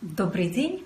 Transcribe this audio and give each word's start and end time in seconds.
Добрый 0.00 0.48
день! 0.48 0.84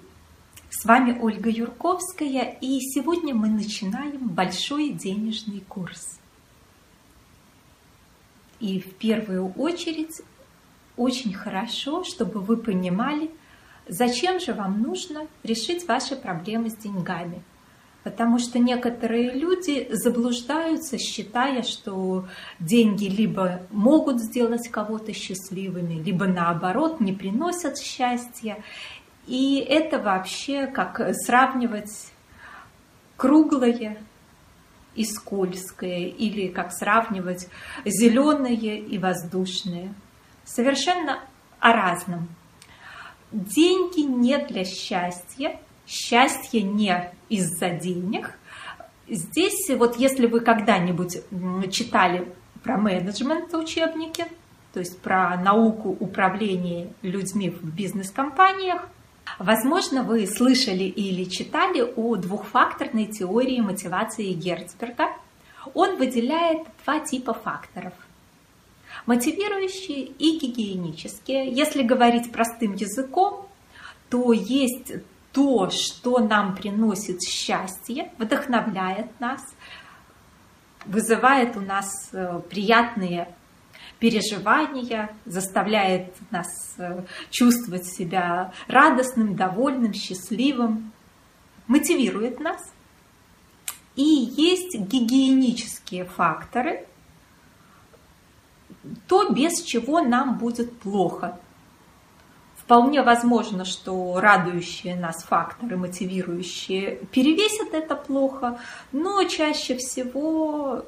С 0.70 0.86
вами 0.86 1.18
Ольга 1.20 1.50
Юрковская, 1.50 2.56
и 2.62 2.80
сегодня 2.80 3.34
мы 3.34 3.48
начинаем 3.48 4.26
большой 4.28 4.88
денежный 4.88 5.60
курс. 5.68 6.18
И 8.58 8.80
в 8.80 8.94
первую 8.94 9.52
очередь 9.52 10.22
очень 10.96 11.34
хорошо, 11.34 12.04
чтобы 12.04 12.40
вы 12.40 12.56
понимали, 12.56 13.30
зачем 13.86 14.40
же 14.40 14.54
вам 14.54 14.80
нужно 14.80 15.26
решить 15.42 15.86
ваши 15.86 16.16
проблемы 16.16 16.70
с 16.70 16.76
деньгами. 16.78 17.42
Потому 18.04 18.38
что 18.38 18.58
некоторые 18.58 19.32
люди 19.32 19.88
заблуждаются, 19.92 20.98
считая, 20.98 21.62
что 21.62 22.26
деньги 22.58 23.04
либо 23.04 23.60
могут 23.70 24.20
сделать 24.20 24.68
кого-то 24.68 25.12
счастливыми, 25.12 26.02
либо 26.02 26.26
наоборот 26.26 26.98
не 26.98 27.12
приносят 27.12 27.78
счастья. 27.78 28.64
И 29.26 29.58
это 29.58 29.98
вообще 29.98 30.66
как 30.66 31.00
сравнивать 31.14 32.12
круглое 33.16 33.98
и 34.94 35.04
скользкое, 35.04 36.06
или 36.08 36.48
как 36.48 36.72
сравнивать 36.72 37.48
зеленое 37.84 38.78
и 38.80 38.98
воздушное. 38.98 39.94
Совершенно 40.44 41.20
о 41.60 41.72
разном. 41.72 42.28
Деньги 43.30 44.00
не 44.00 44.38
для 44.38 44.64
счастья, 44.64 45.58
счастье 45.86 46.62
не 46.62 47.12
из-за 47.28 47.70
денег. 47.70 48.38
Здесь 49.08 49.70
вот 49.76 49.96
если 49.96 50.26
вы 50.26 50.40
когда-нибудь 50.40 51.22
читали 51.70 52.30
про 52.62 52.76
менеджмент 52.76 53.54
учебники, 53.54 54.26
то 54.72 54.80
есть 54.80 55.00
про 55.00 55.36
науку 55.36 55.96
управления 55.98 56.92
людьми 57.02 57.50
в 57.50 57.64
бизнес-компаниях, 57.64 58.88
Возможно, 59.38 60.02
вы 60.02 60.26
слышали 60.26 60.84
или 60.84 61.24
читали 61.24 61.80
о 61.80 62.16
двухфакторной 62.16 63.06
теории 63.06 63.60
мотивации 63.60 64.32
Герцберга. 64.32 65.08
Он 65.74 65.96
выделяет 65.96 66.66
два 66.84 67.00
типа 67.00 67.34
факторов. 67.34 67.94
Мотивирующие 69.06 70.04
и 70.04 70.38
гигиенические. 70.38 71.50
Если 71.50 71.82
говорить 71.82 72.30
простым 72.30 72.74
языком, 72.74 73.48
то 74.10 74.32
есть 74.32 74.92
то, 75.32 75.70
что 75.70 76.18
нам 76.18 76.54
приносит 76.54 77.22
счастье, 77.22 78.12
вдохновляет 78.18 79.18
нас, 79.18 79.40
вызывает 80.84 81.56
у 81.56 81.60
нас 81.60 82.10
э, 82.12 82.40
приятные 82.50 83.34
переживания, 84.02 85.16
заставляет 85.26 86.12
нас 86.32 86.74
э, 86.76 87.04
чувствовать 87.30 87.86
себя 87.86 88.52
радостным, 88.66 89.36
довольным, 89.36 89.94
счастливым, 89.94 90.90
мотивирует 91.68 92.40
нас. 92.40 92.60
И 93.94 94.02
есть 94.02 94.76
гигиенические 94.76 96.04
факторы, 96.04 96.84
то, 99.06 99.30
без 99.30 99.62
чего 99.62 100.00
нам 100.00 100.36
будет 100.36 100.76
плохо. 100.80 101.38
Вполне 102.56 103.02
возможно, 103.02 103.64
что 103.64 104.18
радующие 104.18 104.96
нас 104.96 105.22
факторы, 105.22 105.76
мотивирующие, 105.76 106.96
перевесят 107.12 107.72
это 107.72 107.94
плохо, 107.94 108.58
но 108.90 109.22
чаще 109.24 109.76
всего 109.76 110.84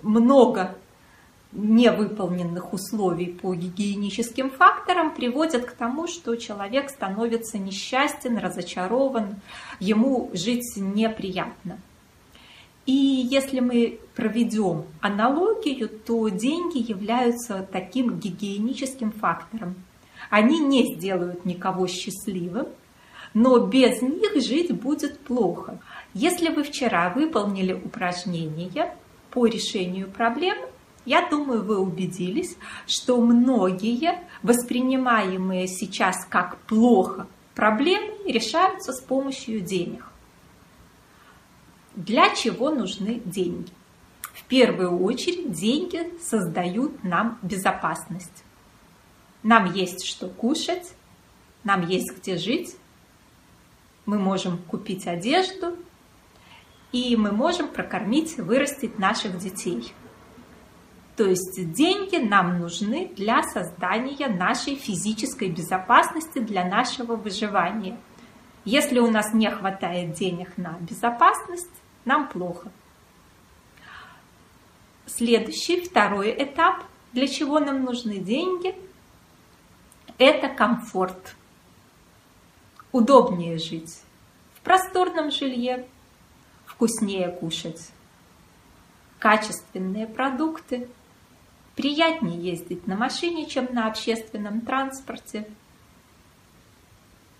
много 0.00 0.78
невыполненных 1.52 2.72
условий 2.72 3.26
по 3.26 3.54
гигиеническим 3.54 4.50
факторам 4.50 5.14
приводят 5.14 5.64
к 5.64 5.72
тому, 5.72 6.06
что 6.06 6.36
человек 6.36 6.90
становится 6.90 7.58
несчастен, 7.58 8.38
разочарован, 8.38 9.36
ему 9.80 10.30
жить 10.32 10.76
неприятно. 10.76 11.78
И 12.86 12.92
если 12.92 13.60
мы 13.60 13.98
проведем 14.14 14.84
аналогию, 15.00 15.88
то 15.88 16.28
деньги 16.28 16.78
являются 16.78 17.66
таким 17.70 18.18
гигиеническим 18.18 19.12
фактором. 19.12 19.74
Они 20.28 20.60
не 20.60 20.94
сделают 20.94 21.44
никого 21.44 21.86
счастливым, 21.86 22.68
но 23.34 23.58
без 23.58 24.02
них 24.02 24.42
жить 24.42 24.72
будет 24.72 25.18
плохо. 25.20 25.80
Если 26.14 26.48
вы 26.48 26.62
вчера 26.62 27.10
выполнили 27.10 27.72
упражнение 27.72 28.94
по 29.30 29.46
решению 29.46 30.10
проблем, 30.10 30.58
я 31.10 31.28
думаю, 31.28 31.64
вы 31.64 31.76
убедились, 31.76 32.56
что 32.86 33.20
многие 33.20 34.22
воспринимаемые 34.44 35.66
сейчас 35.66 36.24
как 36.24 36.58
плохо 36.58 37.26
проблемы 37.56 38.14
решаются 38.30 38.92
с 38.92 39.00
помощью 39.00 39.60
денег. 39.60 40.04
Для 41.96 42.32
чего 42.36 42.70
нужны 42.70 43.20
деньги? 43.24 43.72
В 44.20 44.44
первую 44.44 45.02
очередь 45.02 45.50
деньги 45.50 46.16
создают 46.22 47.02
нам 47.02 47.40
безопасность. 47.42 48.44
Нам 49.42 49.72
есть 49.72 50.06
что 50.06 50.28
кушать, 50.28 50.92
нам 51.64 51.88
есть 51.88 52.16
где 52.16 52.38
жить, 52.38 52.76
мы 54.06 54.16
можем 54.20 54.58
купить 54.58 55.08
одежду, 55.08 55.76
и 56.92 57.16
мы 57.16 57.32
можем 57.32 57.66
прокормить, 57.66 58.38
вырастить 58.38 59.00
наших 59.00 59.38
детей– 59.38 59.92
то 61.20 61.26
есть 61.26 61.72
деньги 61.74 62.16
нам 62.16 62.60
нужны 62.60 63.12
для 63.14 63.42
создания 63.42 64.26
нашей 64.26 64.74
физической 64.74 65.50
безопасности, 65.50 66.38
для 66.38 66.64
нашего 66.64 67.14
выживания. 67.14 67.98
Если 68.64 69.00
у 69.00 69.10
нас 69.10 69.34
не 69.34 69.50
хватает 69.50 70.14
денег 70.14 70.56
на 70.56 70.78
безопасность, 70.80 71.68
нам 72.06 72.26
плохо. 72.26 72.72
Следующий, 75.04 75.82
второй 75.82 76.30
этап, 76.42 76.84
для 77.12 77.28
чего 77.28 77.60
нам 77.60 77.84
нужны 77.84 78.16
деньги, 78.16 78.74
это 80.16 80.48
комфорт. 80.48 81.36
Удобнее 82.92 83.58
жить 83.58 84.00
в 84.54 84.62
просторном 84.62 85.30
жилье, 85.30 85.86
вкуснее 86.64 87.28
кушать 87.30 87.90
качественные 89.18 90.06
продукты– 90.06 90.88
Приятнее 91.80 92.38
ездить 92.38 92.86
на 92.86 92.94
машине, 92.94 93.46
чем 93.46 93.72
на 93.72 93.86
общественном 93.86 94.60
транспорте. 94.60 95.48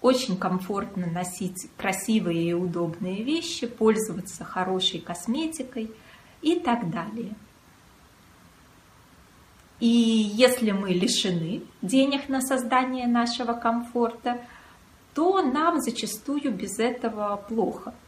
Очень 0.00 0.38
комфортно 0.38 1.06
носить 1.08 1.68
красивые 1.76 2.48
и 2.48 2.54
удобные 2.54 3.22
вещи, 3.22 3.66
пользоваться 3.66 4.44
хорошей 4.44 5.00
косметикой 5.00 5.90
и 6.40 6.58
так 6.58 6.90
далее. 6.90 7.34
И 9.78 9.86
если 9.86 10.70
мы 10.70 10.88
лишены 10.94 11.60
денег 11.82 12.30
на 12.30 12.40
создание 12.40 13.06
нашего 13.06 13.52
комфорта, 13.52 14.40
то 15.12 15.42
нам 15.42 15.82
зачастую 15.82 16.50
без 16.50 16.78
этого 16.78 17.36
плохо– 17.46 17.92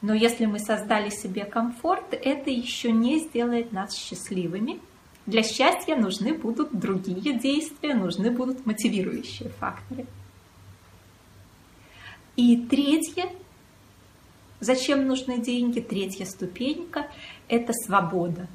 но 0.00 0.14
если 0.14 0.46
мы 0.46 0.58
создали 0.60 1.10
себе 1.10 1.44
комфорт, 1.44 2.12
это 2.12 2.50
еще 2.50 2.92
не 2.92 3.18
сделает 3.18 3.72
нас 3.72 3.96
счастливыми. 3.96 4.80
Для 5.26 5.42
счастья 5.42 5.96
нужны 5.96 6.34
будут 6.34 6.78
другие 6.78 7.38
действия, 7.38 7.94
нужны 7.94 8.30
будут 8.30 8.64
мотивирующие 8.64 9.48
факторы. 9.50 10.06
И 12.36 12.56
третье, 12.56 13.28
зачем 14.60 15.06
нужны 15.06 15.38
деньги, 15.38 15.80
третья 15.80 16.24
ступенька– 16.24 17.08
это 17.48 17.72
свобода. 17.72 18.46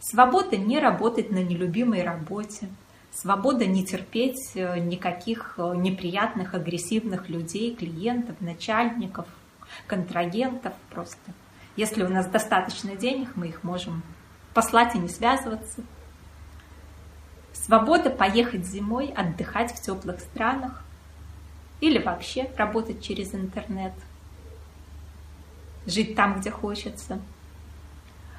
Свобода 0.00 0.56
не 0.56 0.78
работать 0.78 1.30
на 1.30 1.42
нелюбимой 1.42 2.02
работе, 2.02 2.68
свобода 3.12 3.66
не 3.66 3.84
терпеть 3.84 4.52
э, 4.54 4.78
никаких 4.78 5.54
э, 5.58 5.74
неприятных, 5.76 6.54
агрессивных 6.54 7.28
людей, 7.28 7.74
клиентов, 7.74 8.40
начальников– 8.40 9.26
контрагентов 9.86 10.74
просто. 10.90 11.32
Если 11.76 12.02
у 12.02 12.08
нас 12.08 12.26
достаточно 12.26 12.96
денег, 12.96 13.36
мы 13.36 13.48
их 13.48 13.62
можем 13.62 14.02
послать 14.54 14.94
и 14.94 14.98
не 14.98 15.08
связываться. 15.08 15.82
Свобода 17.52 18.10
поехать 18.10 18.64
зимой, 18.64 19.08
отдыхать 19.08 19.72
в 19.72 19.82
теплых 19.82 20.20
странах 20.20 20.84
или 21.80 21.98
вообще 21.98 22.50
работать 22.56 23.02
через 23.02 23.34
интернет, 23.34 23.92
жить 25.86 26.14
там, 26.14 26.40
где 26.40 26.50
хочется. 26.50 27.20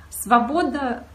Свобода 0.09 1.05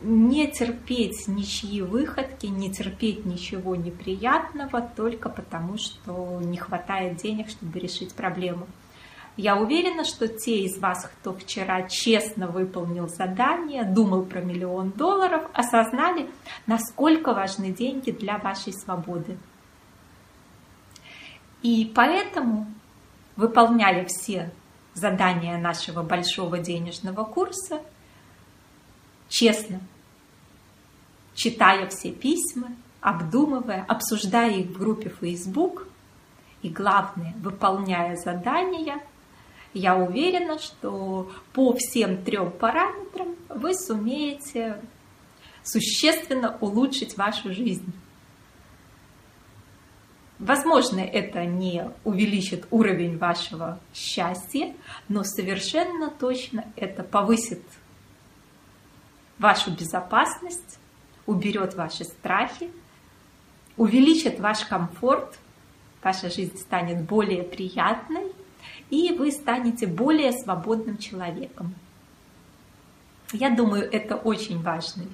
не 0.00 0.50
терпеть 0.50 1.26
ничьи 1.26 1.80
выходки, 1.80 2.46
не 2.46 2.70
терпеть 2.70 3.24
ничего 3.24 3.74
неприятного 3.74 4.82
только 4.82 5.28
потому, 5.28 5.78
что 5.78 6.40
не 6.42 6.58
хватает 6.58 7.16
денег, 7.16 7.48
чтобы 7.48 7.78
решить 7.78 8.14
проблему. 8.14 8.66
Я 9.36 9.56
уверена, 9.56 10.04
что 10.04 10.28
те 10.28 10.60
из 10.60 10.78
вас, 10.78 11.04
кто 11.04 11.34
вчера 11.34 11.88
честно 11.88 12.48
выполнил 12.48 13.08
задание, 13.08 13.84
думал 13.84 14.24
про 14.24 14.40
миллион 14.40 14.92
долларов, 14.92 15.44
осознали, 15.52 16.30
насколько 16.66 17.34
важны 17.34 17.70
деньги 17.70 18.10
для 18.10 18.38
вашей 18.38 18.72
свободы. 18.72 19.36
И 21.62 21.92
поэтому 21.94 22.66
выполняли 23.36 24.06
все 24.06 24.50
задания 24.94 25.58
нашего 25.58 26.02
большого 26.02 26.58
денежного 26.58 27.24
курса 27.24 27.82
честно, 29.28 29.80
читая 31.34 31.88
все 31.88 32.12
письма, 32.12 32.68
обдумывая, 33.00 33.84
обсуждая 33.86 34.52
их 34.52 34.68
в 34.68 34.78
группе 34.78 35.10
Facebook 35.20 35.86
и, 36.62 36.68
главное, 36.68 37.34
выполняя 37.36 38.16
задания, 38.16 39.02
я 39.76 39.94
уверена, 39.94 40.58
что 40.58 41.30
по 41.52 41.74
всем 41.74 42.22
трем 42.24 42.50
параметрам 42.50 43.36
вы 43.50 43.74
сумеете 43.74 44.80
существенно 45.62 46.56
улучшить 46.60 47.16
вашу 47.16 47.52
жизнь. 47.52 47.92
Возможно, 50.38 51.00
это 51.00 51.44
не 51.44 51.90
увеличит 52.04 52.66
уровень 52.70 53.18
вашего 53.18 53.78
счастья, 53.94 54.74
но 55.08 55.24
совершенно 55.24 56.10
точно 56.10 56.64
это 56.76 57.02
повысит 57.02 57.62
вашу 59.38 59.70
безопасность, 59.72 60.78
уберет 61.26 61.74
ваши 61.74 62.04
страхи, 62.04 62.70
увеличит 63.76 64.40
ваш 64.40 64.64
комфорт, 64.64 65.38
ваша 66.02 66.30
жизнь 66.30 66.56
станет 66.56 67.02
более 67.02 67.42
приятной, 67.42 68.32
и 68.90 69.12
вы 69.12 69.32
станете 69.32 69.86
более 69.86 70.32
свободным 70.32 70.98
человеком. 70.98 71.74
Я 73.32 73.50
думаю, 73.50 73.90
это 73.90 74.16
очень 74.16 74.62
важный 74.62 75.08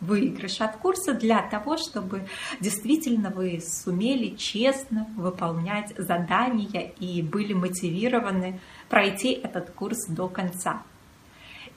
выигрыш 0.00 0.60
от 0.60 0.76
курса 0.76 1.12
для 1.12 1.42
того, 1.42 1.76
чтобы 1.76 2.26
действительно 2.60 3.30
вы 3.30 3.60
сумели 3.60 4.36
честно 4.36 5.08
выполнять 5.16 5.92
задания 5.96 6.92
и 6.98 7.22
были 7.22 7.52
мотивированы 7.52 8.60
пройти 8.88 9.32
этот 9.32 9.70
курс 9.70 10.06
до 10.06 10.28
конца. 10.28 10.82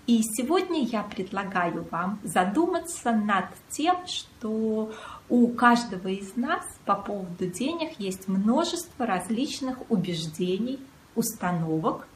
И 0.07 0.21
сегодня 0.23 0.83
я 0.83 1.03
предлагаю 1.03 1.87
вам 1.89 2.19
задуматься 2.23 3.11
над 3.11 3.45
тем, 3.69 3.95
что 4.07 4.91
у 5.29 5.47
каждого 5.49 6.07
из 6.07 6.35
нас 6.35 6.65
по 6.85 6.95
поводу 6.95 7.45
денег 7.45 7.99
есть 7.99 8.27
множество 8.27 9.05
различных 9.05 9.77
убеждений, 9.89 10.79
установок, 11.15 12.07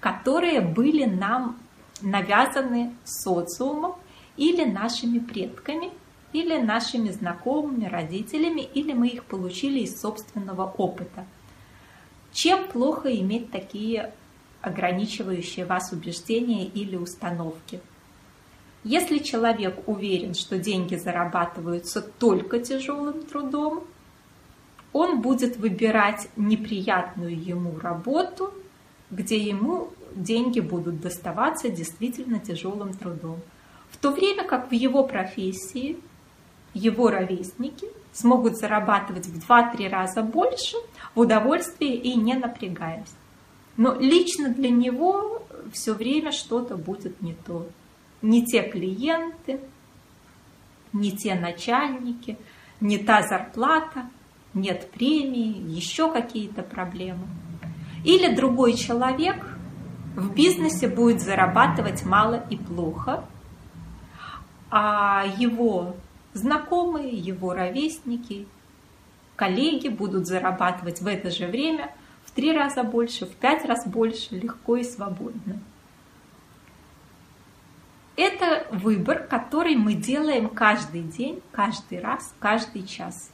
которые 0.00 0.60
были 0.60 1.04
нам 1.04 1.58
навязаны 2.02 2.94
социумом 3.04 3.94
или 4.36 4.64
нашими 4.64 5.18
предками, 5.18 5.92
или 6.32 6.58
нашими 6.58 7.10
знакомыми, 7.10 7.86
родителями, 7.86 8.60
или 8.60 8.92
мы 8.92 9.08
их 9.08 9.24
получили 9.24 9.80
из 9.80 10.00
собственного 10.00 10.64
опыта. 10.64 11.24
Чем 12.32 12.66
плохо 12.66 13.14
иметь 13.16 13.52
такие 13.52 14.12
ограничивающие 14.60 15.64
вас 15.64 15.92
убеждения 15.92 16.66
или 16.66 16.96
установки? 16.96 17.80
Если 18.82 19.18
человек 19.18 19.88
уверен, 19.88 20.34
что 20.34 20.58
деньги 20.58 20.96
зарабатываются 20.96 22.02
только 22.02 22.58
тяжелым 22.58 23.22
трудом, 23.22 23.84
он 24.94 25.20
будет 25.20 25.56
выбирать 25.56 26.28
неприятную 26.36 27.36
ему 27.38 27.78
работу, 27.80 28.54
где 29.10 29.36
ему 29.36 29.90
деньги 30.14 30.60
будут 30.60 31.00
доставаться 31.00 31.68
действительно 31.68 32.38
тяжелым 32.38 32.94
трудом. 32.94 33.40
В 33.90 33.96
то 33.96 34.12
время 34.12 34.44
как 34.44 34.70
в 34.70 34.72
его 34.72 35.04
профессии 35.04 35.98
его 36.74 37.10
ровесники 37.10 37.88
смогут 38.12 38.56
зарабатывать 38.56 39.26
в 39.26 39.50
2-3 39.50 39.88
раза 39.88 40.22
больше 40.22 40.76
в 41.16 41.20
удовольствии 41.20 41.92
и 41.92 42.14
не 42.14 42.34
напрягаясь. 42.34 43.12
Но 43.76 43.94
лично 43.94 44.50
для 44.50 44.70
него 44.70 45.42
все 45.72 45.94
время 45.94 46.30
что-то 46.30 46.76
будет 46.76 47.20
не 47.20 47.34
то. 47.34 47.66
Не 48.22 48.46
те 48.46 48.62
клиенты, 48.62 49.58
не 50.92 51.10
те 51.10 51.34
начальники, 51.34 52.38
не 52.80 52.98
та 52.98 53.22
зарплата, 53.22 54.08
нет 54.54 54.90
премии, 54.90 55.62
еще 55.70 56.10
какие-то 56.10 56.62
проблемы. 56.62 57.26
Или 58.04 58.34
другой 58.34 58.74
человек 58.74 59.44
в 60.16 60.32
бизнесе 60.32 60.88
будет 60.88 61.20
зарабатывать 61.20 62.04
мало 62.04 62.44
и 62.50 62.56
плохо, 62.56 63.24
а 64.70 65.24
его 65.38 65.96
знакомые, 66.32 67.10
его 67.10 67.54
ровесники, 67.54 68.46
коллеги 69.36 69.88
будут 69.88 70.26
зарабатывать 70.26 71.00
в 71.00 71.06
это 71.06 71.30
же 71.30 71.46
время 71.46 71.90
в 72.24 72.30
три 72.30 72.52
раза 72.52 72.82
больше, 72.82 73.26
в 73.26 73.34
пять 73.34 73.64
раз 73.64 73.86
больше, 73.86 74.34
легко 74.36 74.76
и 74.76 74.84
свободно. 74.84 75.60
Это 78.16 78.66
выбор, 78.70 79.24
который 79.24 79.74
мы 79.74 79.94
делаем 79.94 80.48
каждый 80.48 81.02
день, 81.02 81.42
каждый 81.50 82.00
раз, 82.00 82.32
каждый 82.38 82.86
час. 82.86 83.30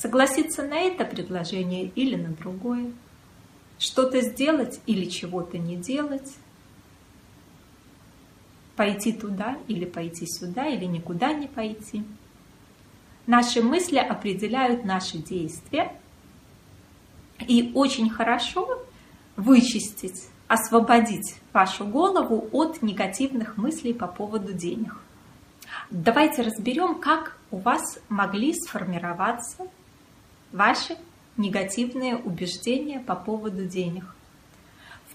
Согласиться 0.00 0.62
на 0.62 0.80
это 0.80 1.04
предложение 1.04 1.84
или 1.94 2.16
на 2.16 2.30
другое. 2.30 2.92
Что-то 3.78 4.20
сделать 4.20 4.80
или 4.86 5.04
чего-то 5.04 5.58
не 5.58 5.76
делать– 5.76 6.34
пойти 8.80 9.12
туда 9.12 9.58
или 9.68 9.84
пойти 9.84 10.24
сюда, 10.26 10.66
или 10.66 10.86
никуда 10.86 11.34
не 11.34 11.48
пойти. 11.48 12.02
Наши 13.26 13.60
мысли 13.62 13.98
определяют 13.98 14.86
наши 14.86 15.18
действия. 15.18 15.92
И 17.46 17.72
очень 17.74 18.08
хорошо 18.08 18.82
вычистить, 19.36 20.28
освободить 20.48 21.34
вашу 21.52 21.84
голову 21.84 22.48
от 22.52 22.80
негативных 22.80 23.58
мыслей 23.58 23.92
по 23.92 24.06
поводу 24.06 24.54
денег. 24.54 24.96
Давайте 25.90 26.40
разберем, 26.40 27.00
как 27.00 27.36
у 27.50 27.58
вас 27.58 27.98
могли 28.08 28.54
сформироваться 28.54 29.68
ваши 30.52 30.96
негативные 31.36 32.16
убеждения 32.16 33.00
по 33.00 33.14
поводу 33.14 33.64
денег 33.66 34.14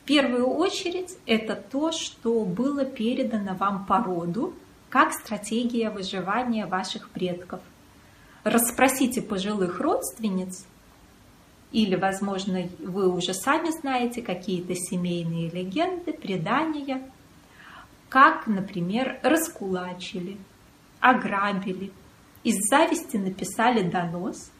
первую 0.05 0.47
очередь 0.47 1.17
это 1.25 1.55
то, 1.55 1.91
что 1.91 2.45
было 2.45 2.85
передано 2.85 3.55
вам 3.55 3.85
по 3.85 3.97
роду, 4.01 4.53
как 4.89 5.13
стратегия 5.13 5.89
выживания 5.89 6.65
ваших 6.65 7.09
предков. 7.09 7.59
Расспросите 8.43 9.21
пожилых 9.21 9.79
родственниц, 9.79 10.65
или, 11.71 11.95
возможно, 11.95 12.69
вы 12.79 13.09
уже 13.09 13.33
сами 13.33 13.69
знаете 13.69 14.21
какие-то 14.21 14.75
семейные 14.75 15.49
легенды, 15.49 16.13
предания, 16.13 17.01
как, 18.07 18.47
например, 18.47 19.19
раскулачили, 19.23 20.37
ограбили, 21.01 21.91
из 22.43 22.55
зависти 22.69 23.17
написали 23.17 23.81
донос, 23.89 24.51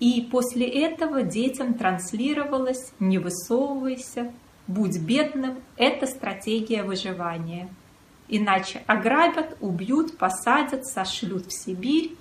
и 0.00 0.20
после 0.30 0.66
этого 0.66 1.22
детям 1.22 1.74
транслировалось 1.74 2.92
«не 3.00 3.18
высовывайся», 3.18 4.32
«будь 4.66 4.98
бедным»– 4.98 5.58
это 5.76 6.06
стратегия 6.06 6.82
выживания. 6.82 7.68
Иначе 8.28 8.82
ограбят, 8.86 9.56
убьют, 9.60 10.16
посадят, 10.18 10.86
сошлют 10.86 11.46
в 11.46 11.52
Сибирь, 11.52 12.14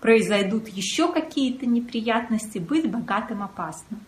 произойдут 0.00 0.68
еще 0.68 1.10
какие-то 1.12 1.64
неприятности, 1.64 2.58
быть 2.58 2.90
богатым 2.90 3.42
опасно. 3.42 4.00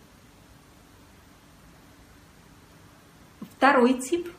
Второй 3.57 3.93
тип 3.99 4.29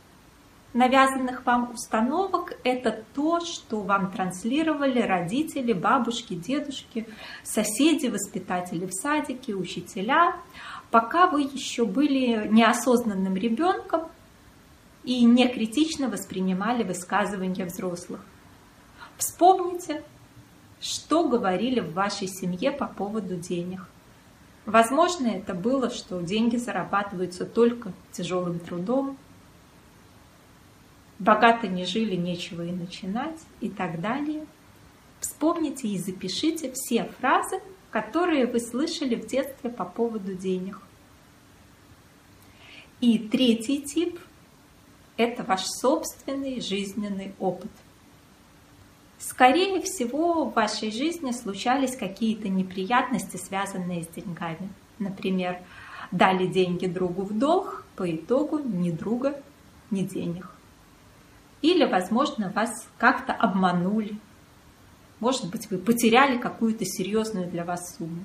навязанных 0.76 1.44
вам 1.46 1.72
установок– 1.72 2.52
это 2.64 3.02
то, 3.14 3.40
что 3.40 3.80
вам 3.80 4.12
транслировали 4.12 5.00
родители, 5.00 5.72
бабушки, 5.72 6.34
дедушки, 6.34 7.08
соседи, 7.42 8.08
воспитатели 8.08 8.84
в 8.84 8.92
садике, 8.92 9.54
учителя, 9.54 10.36
пока 10.90 11.28
вы 11.28 11.42
еще 11.42 11.86
были 11.86 12.46
неосознанным 12.48 13.36
ребенком 13.36 14.02
и 15.02 15.24
не 15.24 15.48
критично 15.48 16.08
воспринимали 16.08 16.82
высказывания 16.82 17.64
взрослых. 17.64 18.20
Вспомните, 19.16 20.04
что 20.78 21.26
говорили 21.26 21.80
в 21.80 21.94
вашей 21.94 22.28
семье 22.28 22.70
по 22.70 22.86
поводу 22.86 23.36
денег. 23.36 23.80
Возможно, 24.66 25.28
это 25.28 25.54
было, 25.54 25.88
что 25.88 26.20
деньги 26.20 26.56
зарабатываются 26.56 27.46
только 27.46 27.92
тяжелым 28.12 28.58
трудом, 28.58 29.16
богато 31.18 31.68
не 31.68 31.84
жили, 31.84 32.16
нечего 32.16 32.62
и 32.62 32.72
начинать 32.72 33.40
и 33.60 33.68
так 33.68 34.00
далее. 34.00 34.46
Вспомните 35.20 35.88
и 35.88 35.98
запишите 35.98 36.72
все 36.74 37.04
фразы, 37.18 37.60
которые 37.90 38.46
вы 38.46 38.60
слышали 38.60 39.14
в 39.14 39.26
детстве 39.26 39.70
по 39.70 39.84
поводу 39.84 40.34
денег. 40.34 40.80
И 43.00 43.18
третий 43.18 43.82
тип– 43.82 44.18
это 45.16 45.42
ваш 45.42 45.64
собственный 45.64 46.60
жизненный 46.60 47.34
опыт. 47.38 47.70
скорее 49.18 49.80
всего, 49.80 50.44
в 50.44 50.54
вашей 50.54 50.90
жизни 50.90 51.32
случались 51.32 51.96
какие-то 51.96 52.48
неприятности, 52.48 53.36
связанные 53.36 54.04
с 54.04 54.08
деньгами. 54.08 54.68
Например, 54.98 55.58
дали 56.12 56.46
деньги 56.46 56.86
другу 56.86 57.22
в 57.22 57.38
долг, 57.38 57.84
по 57.96 58.14
итогу 58.14 58.58
ни 58.58 58.90
друга, 58.90 59.40
ни 59.90 60.02
денег. 60.02 60.55
Или, 61.66 61.84
возможно, 61.84 62.52
вас 62.54 62.86
как-то 62.96 63.32
обманули. 63.32 64.20
Может 65.18 65.50
быть, 65.50 65.68
вы 65.68 65.78
потеряли 65.78 66.38
какую-то 66.38 66.84
серьезную 66.84 67.48
для 67.48 67.64
вас 67.64 67.96
сумму. 67.96 68.22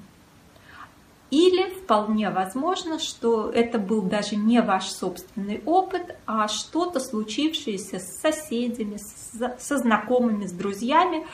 Или 1.32 1.74
вполне 1.74 2.30
возможно, 2.30 3.00
что 3.00 3.50
это 3.50 3.80
был 3.80 4.04
даже 4.04 4.36
не 4.36 4.62
ваш 4.62 4.92
собственный 4.92 5.60
опыт, 5.66 6.16
а 6.28 6.48
что-то 6.48 7.00
случившееся 7.00 7.98
с 7.98 8.22
соседями, 8.22 9.00
со 9.58 9.78
знакомыми, 9.80 10.46
с 10.46 10.52
друзьями. 10.52 11.26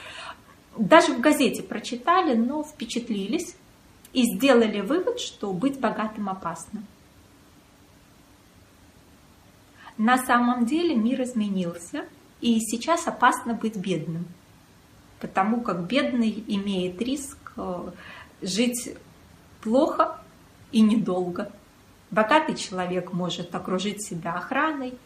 Даже 0.77 1.11
в 1.11 1.19
газете 1.19 1.61
прочитали, 1.61 2.37
но 2.37 2.63
впечатлились 2.63 3.57
и 4.13 4.23
сделали 4.33 4.79
вывод, 4.79 5.19
что 5.19 5.51
быть 5.51 5.77
богатым 5.77 6.29
опасно. 6.29 6.83
На 9.97 10.17
самом 10.17 10.65
деле 10.65 10.95
мир 10.95 11.23
изменился, 11.23 12.05
и 12.39 12.59
сейчас 12.59 13.07
опасно 13.07 13.53
быть 13.53 13.75
бедным, 13.75 14.25
потому 15.19 15.61
как 15.61 15.87
бедный 15.87 16.43
имеет 16.47 17.01
риск 17.01 17.37
э, 17.57 17.91
жить 18.41 18.95
плохо 19.61 20.19
и 20.71 20.81
недолго. 20.81 21.51
Богатый 22.11 22.55
человек 22.55 23.11
может 23.11 23.53
окружить 23.55 24.05
себя 24.05 24.33
охраной, 24.33 24.97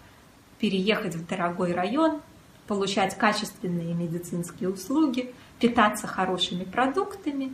переехать 0.59 1.15
в 1.15 1.25
дорогой 1.25 1.73
район, 1.73 2.21
получать 2.67 3.17
качественные 3.17 3.93
медицинские 3.93 4.69
услуги, 4.69 5.33
питаться 5.59 6.05
хорошими 6.05 6.63
продуктами, 6.63 7.51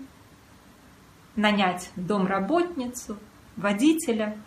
нанять 1.36 1.92
домработницу, 1.96 3.18
водителя. 3.56 4.38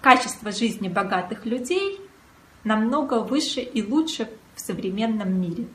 Качество 0.00 0.50
жизни 0.50 0.88
богатых 0.88 1.46
людей 1.46 2.00
намного 2.64 3.20
выше 3.20 3.60
и 3.60 3.82
лучше 3.82 4.30
в 4.54 4.60
современном 4.60 5.40
мире. 5.40 5.66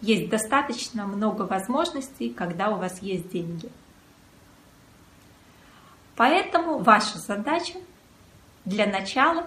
Есть 0.00 0.30
достаточно 0.30 1.06
много 1.06 1.42
возможностей, 1.42 2.30
когда 2.30 2.70
у 2.70 2.78
вас 2.78 3.02
есть 3.02 3.30
деньги– 3.30 3.70
Поэтому 6.20 6.80
ваша 6.80 7.18
задача 7.18 7.78
для 8.66 8.84
начала 8.84 9.46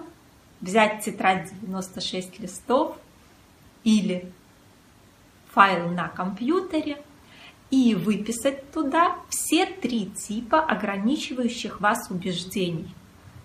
взять 0.60 1.04
тетрадь 1.04 1.52
96 1.60 2.40
листов 2.40 2.98
или 3.84 4.32
файл 5.52 5.90
на 5.90 6.08
компьютере 6.08 7.00
и 7.70 7.94
выписать 7.94 8.72
туда 8.72 9.18
все 9.28 9.66
три 9.66 10.06
типа 10.06 10.64
ограничивающих 10.64 11.80
вас 11.80 12.10
убеждений. 12.10 12.92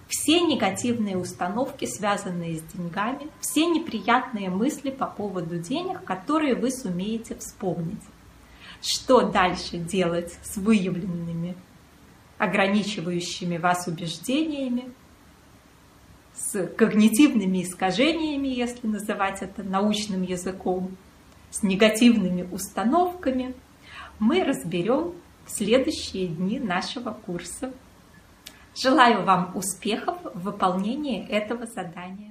Все 0.10 0.42
негативные 0.42 1.18
установки, 1.18 1.86
связанные 1.86 2.58
с 2.58 2.64
деньгами, 2.74 3.28
все 3.42 3.68
неприятные 3.68 4.50
мысли 4.50 4.90
по 4.90 5.06
поводу 5.06 5.60
денег, 5.60 6.04
которые 6.04 6.56
вы 6.56 6.72
сумеете 6.72 7.36
вспомнить. 7.36 8.02
Что 8.82 9.22
дальше 9.22 9.78
делать 9.78 10.36
с 10.42 10.58
выявленными 10.58 11.56
ограничивающими 12.40 13.58
вас 13.58 13.86
убеждениями, 13.88 14.92
с 16.34 16.66
когнитивными 16.68 17.62
искажениями, 17.62 18.48
если 18.48 18.88
называть 18.88 19.44
это 19.44 19.62
научным 19.62 20.24
языком, 20.24 20.98
с 21.52 21.62
негативными 21.62 22.48
установками, 22.52 23.54
мы 24.18 24.44
разберем 24.44 25.14
в 25.46 25.52
следующие 25.52 26.28
дни 26.28 26.60
нашего 26.60 27.12
курса. 27.12 27.72
Желаю 28.76 29.24
вам 29.24 29.52
успехов 29.56 30.18
в 30.34 30.42
выполнении 30.42 31.28
этого 31.28 31.66
задания. 31.66 32.29